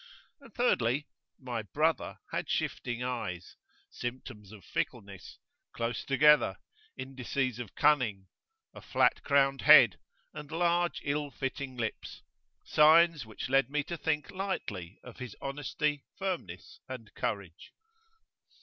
[0.39, 1.05] And, thirdly,
[1.39, 3.55] my "brother" had shifting eyes
[3.91, 5.37] (symptoms of fickleness),
[5.73, 6.57] close together
[6.97, 8.25] (indices of cunning);
[8.73, 9.99] a flat crowned head,
[10.33, 12.23] and large ill fitting lips;
[12.65, 17.71] signs which led me to think lightly of his honesty, firmness, and courage.